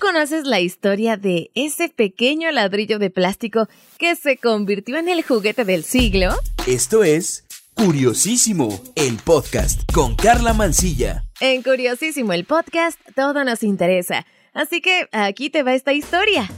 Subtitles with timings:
[0.00, 3.68] ¿Tú conoces la historia de ese pequeño ladrillo de plástico
[3.98, 6.30] que se convirtió en el juguete del siglo?
[6.66, 11.24] Esto es Curiosísimo, el podcast con Carla Mancilla.
[11.40, 14.24] En Curiosísimo, el podcast, todo nos interesa.
[14.54, 16.50] Así que aquí te va esta historia.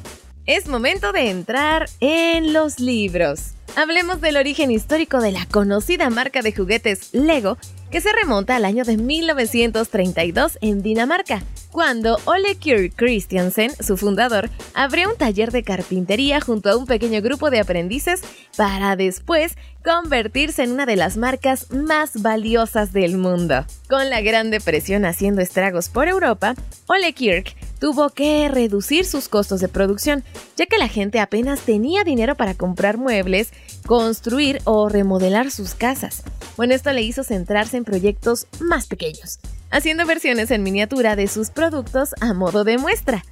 [0.47, 3.55] Es momento de entrar en los libros.
[3.74, 7.59] Hablemos del origen histórico de la conocida marca de juguetes Lego,
[7.92, 14.48] que se remonta al año de 1932 en Dinamarca, cuando Ole Kirk Christiansen, su fundador,
[14.73, 18.22] abrió un taller de carpintería junto a un pequeño grupo de aprendices
[18.56, 23.67] para después convertirse en una de las marcas más valiosas del mundo.
[23.89, 26.55] Con la Gran Depresión haciendo estragos por Europa,
[26.86, 30.22] Ole Kirk tuvo que reducir sus costos de producción,
[30.56, 33.50] ya que la gente apenas tenía dinero para comprar muebles,
[33.86, 36.22] construir o remodelar sus casas.
[36.56, 39.38] Bueno, esto le hizo centrarse proyectos más pequeños,
[39.70, 43.24] haciendo versiones en miniatura de sus productos a modo de muestra.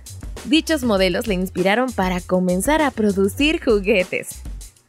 [0.44, 4.40] Dichos modelos le inspiraron para comenzar a producir juguetes.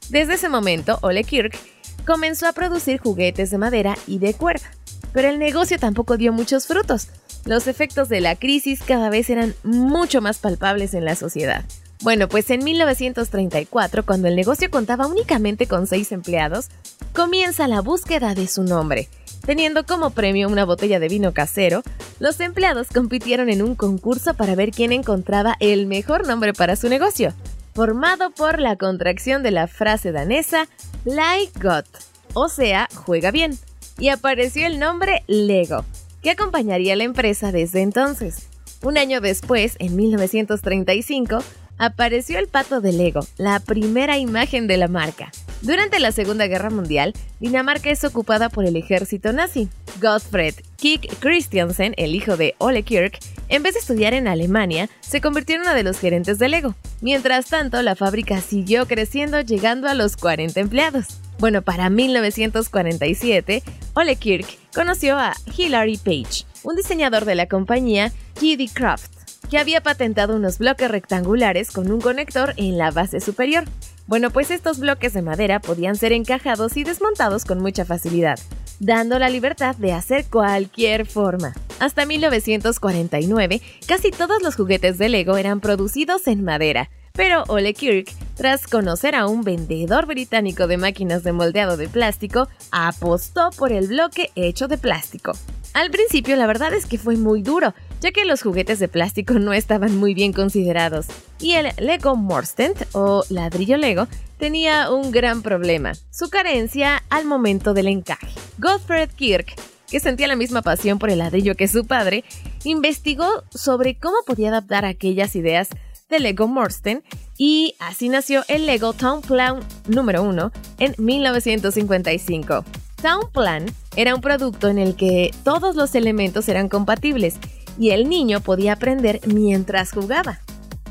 [0.10, 1.58] Desde ese momento, Ole Kirk
[2.06, 4.72] comenzó a producir juguetes de madera y de cuerda,
[5.14, 7.10] pero el negocio tampoco dio muchos frutos,
[7.46, 11.66] los efectos de la crisis cada vez eran mucho más palpables en la sociedad.
[12.02, 16.70] Bueno, pues en 1934, cuando el negocio contaba únicamente con seis empleados,
[17.14, 19.08] comienza la búsqueda de su nombre.
[19.46, 21.84] Teniendo como premio una botella de vino casero,
[22.20, 26.90] los empleados compitieron en un concurso para ver quién encontraba el mejor nombre para su
[26.90, 27.34] negocio,
[27.76, 30.68] formado por la contracción de la frase danesa
[31.06, 31.86] Like God,
[32.34, 33.60] o sea, juega bien,
[34.00, 35.86] y apareció el nombre Lego,
[36.24, 38.48] que acompañaría a la empresa desde entonces.
[38.84, 41.44] Un año después, en 1935,
[41.82, 45.32] apareció el pato de Lego, la primera imagen de la marca.
[45.64, 49.68] Durante la Segunda Guerra Mundial, Dinamarca es ocupada por el ejército nazi.
[50.00, 53.18] Gottfried Kik Christiansen, el hijo de Ole Kirk,
[53.50, 56.76] en vez de estudiar en Alemania, se convirtió en uno de los gerentes de Lego.
[57.02, 61.08] Mientras tanto, la fábrica siguió creciendo llegando a los 40 empleados.
[61.40, 63.64] Bueno, para 1947,
[63.96, 69.21] Ole Kirk conoció a Hilary Page, un diseñador de la compañía Kiddy Craft,
[69.52, 73.66] que había patentado unos bloques rectangulares con un conector en la base superior.
[74.08, 78.40] Bueno, pues estos bloques de madera podían ser encajados y desmontados con mucha facilidad,
[78.80, 81.54] dando la libertad de hacer cualquier forma.
[81.82, 88.08] Hasta 1949, casi todos los juguetes de Lego eran producidos en madera, pero Ole Kirk,
[88.36, 93.88] tras conocer a un vendedor británico de máquinas de moldeado de plástico, apostó por el
[93.88, 95.34] bloque hecho de plástico.
[95.74, 99.34] Al principio la verdad es que fue muy duro, ya que los juguetes de plástico
[99.40, 101.08] no estaban muy bien considerados,
[101.40, 104.08] y el Lego Morstent o ladrillo Lego
[104.38, 108.28] tenía un gran problema, su carencia al momento del encaje.
[108.58, 109.56] Gottfried Kirk
[109.92, 112.24] que sentía la misma pasión por el ladrillo que su padre,
[112.64, 115.68] investigó sobre cómo podía adaptar aquellas ideas
[116.10, 117.04] de Lego Morsten
[117.38, 122.64] y así nació el Lego Town Plan número 1 en 1955.
[123.02, 127.36] Town Plan era un producto en el que todos los elementos eran compatibles
[127.80, 130.40] y el niño podía aprender mientras jugaba.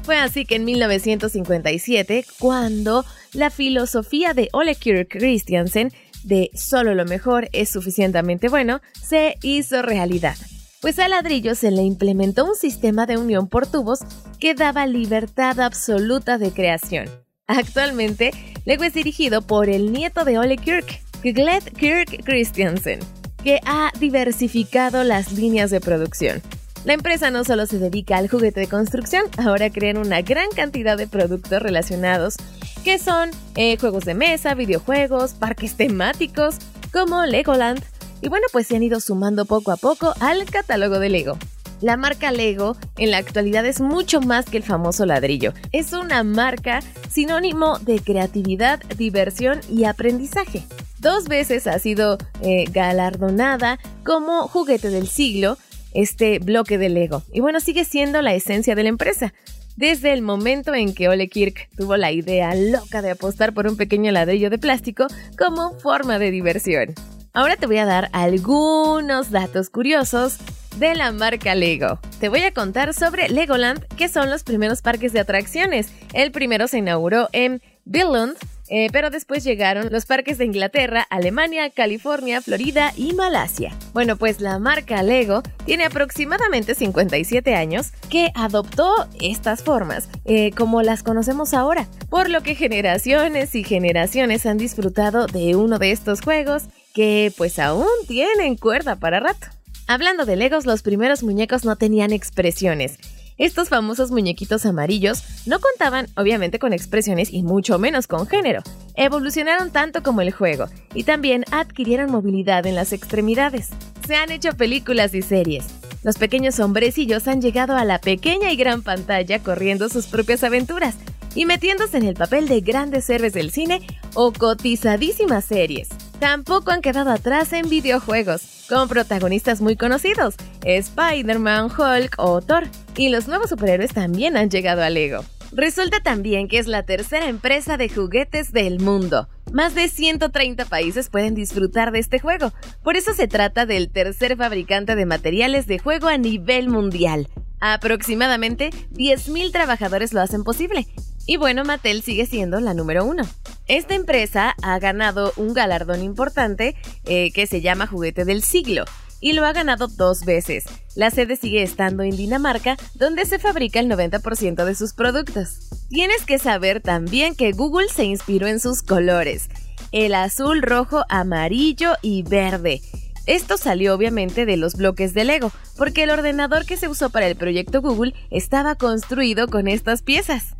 [0.03, 5.93] Fue así que en 1957, cuando la filosofía de Ole Kirk Christiansen
[6.25, 10.37] de solo lo mejor es suficientemente bueno, se hizo realidad
[10.81, 14.01] pues al ladrillo se le implementó un sistema de unión por tubos
[14.39, 17.09] que daba libertad absoluta de creación.
[17.47, 18.31] Actualmente,
[18.65, 23.01] Lego es dirigido por el nieto de Ole Kirk, Gled Kirk Christiansen,
[23.43, 26.43] que ha diversificado las líneas de producción.
[26.85, 30.97] La empresa no solo se dedica al juguete de construcción, ahora crean una gran cantidad
[30.97, 32.37] de productos relacionados,
[32.85, 36.57] que son eh, juegos de mesa, videojuegos, parques temáticos,
[36.91, 37.83] como Legoland,
[38.23, 41.39] y bueno, pues se han ido sumando poco a poco al catálogo de Lego.
[41.83, 45.53] La marca Lego en la actualidad es mucho más que el famoso ladrillo.
[45.73, 50.65] Es una marca sinónimo de creatividad, diversión y aprendizaje.
[50.99, 55.57] Dos veces ha sido eh, galardonada como juguete del siglo
[55.95, 57.23] este bloque de Lego.
[57.33, 59.33] Y bueno, sigue siendo la esencia de la empresa.
[59.77, 63.77] Desde el momento en que Ole Kirk tuvo la idea loca de apostar por un
[63.77, 65.07] pequeño ladrillo de plástico
[65.39, 66.95] como forma de diversión.
[67.33, 70.39] Ahora te voy a dar algunos datos curiosos
[70.79, 72.01] de la marca Lego.
[72.19, 75.93] Te voy a contar sobre Legoland, que son los primeros parques de atracciones.
[76.13, 78.37] El primero se inauguró en Billund,
[78.71, 83.75] eh, pero después llegaron los parques de Inglaterra, Alemania, California, Florida y Malasia.
[83.93, 90.83] Bueno, pues la marca Lego tiene aproximadamente 57 años que adoptó estas formas eh, como
[90.83, 96.21] las conocemos ahora, por lo que generaciones y generaciones han disfrutado de uno de estos
[96.21, 96.65] juegos
[96.95, 99.49] que pues aún tienen cuerda para rato.
[99.89, 102.99] Hablando de Legos, los primeros muñecos no tenían expresiones
[103.41, 108.63] estos famosos muñequitos amarillos no contaban obviamente con expresiones y mucho menos con género.
[108.97, 113.71] Evolucionaron tanto como el juego y también adquirieron movilidad en las extremidades.
[114.07, 115.65] Se han hecho películas y series.
[116.03, 120.97] Los pequeños hombrecillos han llegado a la pequeña y gran pantalla corriendo sus propias aventuras
[121.35, 123.81] y metiéndose en el papel de grandes héroes del cine
[124.13, 125.89] o cotizadísimas series.
[126.19, 133.09] Tampoco han quedado atrás en videojuegos, con protagonistas muy conocidos, Spider-Man, Hulk o Thor, y
[133.09, 135.25] los nuevos superhéroes también han llegado a Lego.
[135.51, 139.29] Resulta también que es la tercera empresa de juguetes del mundo.
[139.53, 142.53] Más de 130 países pueden disfrutar de este juego.
[142.85, 147.29] Por eso se trata del tercer fabricante de materiales de juego a nivel mundial.
[147.59, 150.87] Aproximadamente 10.000 trabajadores lo hacen posible.
[151.27, 153.25] Y bueno, Mattel sigue siendo la número uno.
[153.71, 156.75] Esta empresa ha ganado un galardón importante
[157.05, 158.85] eh, que se llama Juguete del Siglo
[159.21, 160.65] y lo ha ganado dos veces.
[160.97, 165.71] La sede sigue estando en Dinamarca, donde se fabrica el 90% de sus productos.
[165.89, 169.49] Tienes que saber también que Google se inspiró en sus colores,
[169.93, 172.81] el azul, rojo, amarillo y verde.
[173.27, 177.29] Esto salió obviamente de los bloques de Lego, porque el ordenador que se usó para
[177.29, 180.57] el proyecto Google estaba construido con estas piezas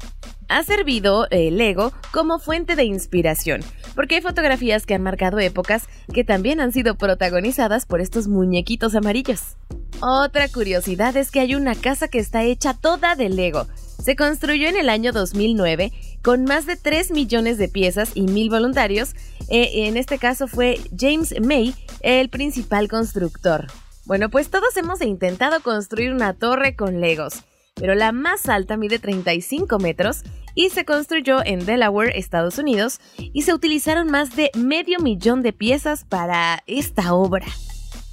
[0.51, 3.63] ha servido el Lego como fuente de inspiración,
[3.95, 8.95] porque hay fotografías que han marcado épocas que también han sido protagonizadas por estos muñequitos
[8.97, 9.57] amarillos.
[10.01, 13.67] Otra curiosidad es que hay una casa que está hecha toda de Lego.
[14.03, 15.93] Se construyó en el año 2009
[16.23, 19.15] con más de 3 millones de piezas y mil voluntarios.
[19.51, 23.67] Eh, en este caso fue James May el principal constructor.
[24.05, 27.45] Bueno, pues todos hemos intentado construir una torre con Legos,
[27.75, 30.25] pero la más alta mide 35 metros
[30.55, 35.53] y se construyó en Delaware, Estados Unidos, y se utilizaron más de medio millón de
[35.53, 37.47] piezas para esta obra.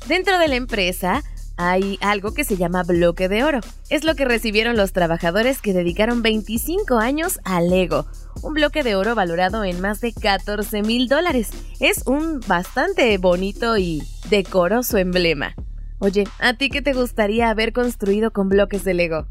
[0.08, 1.24] Dentro de la empresa
[1.58, 3.60] hay algo que se llama bloque de oro.
[3.90, 8.06] Es lo que recibieron los trabajadores que dedicaron 25 años a Lego.
[8.44, 11.50] Un bloque de oro valorado en más de 14 mil dólares.
[11.80, 15.56] Es un bastante bonito y decoroso emblema.
[16.00, 19.28] Oye, ¿a ti qué te gustaría haber construido con bloques de Lego?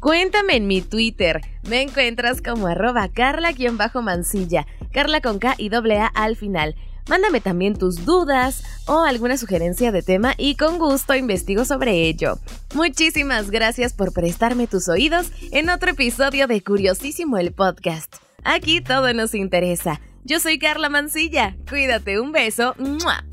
[0.00, 1.40] Cuéntame en mi Twitter.
[1.68, 6.76] Me encuentras como arroba carla-mansilla, carla con K y doble A al final.
[7.08, 12.38] Mándame también tus dudas o alguna sugerencia de tema y con gusto investigo sobre ello.
[12.74, 18.16] Muchísimas gracias por prestarme tus oídos en otro episodio de Curiosísimo el Podcast.
[18.44, 20.00] Aquí todo nos interesa.
[20.24, 21.56] Yo soy Carla Mansilla.
[21.68, 22.74] Cuídate, un beso.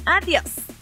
[0.06, 0.75] Adiós.